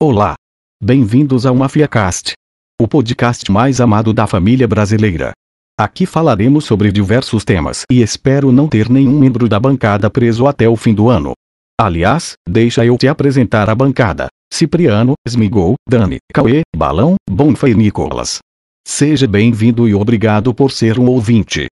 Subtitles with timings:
[0.00, 0.34] Olá.
[0.82, 2.32] Bem-vindos ao MafiaCast,
[2.80, 5.32] o podcast mais amado da família brasileira.
[5.78, 10.68] Aqui falaremos sobre diversos temas e espero não ter nenhum membro da bancada preso até
[10.68, 11.32] o fim do ano.
[11.78, 14.28] Aliás, deixa eu te apresentar a bancada.
[14.52, 18.38] Cipriano, Smigol, Dani, Cauê, Balão, Bonfa e Nicolas.
[18.86, 21.66] Seja bem-vindo e obrigado por ser um ouvinte.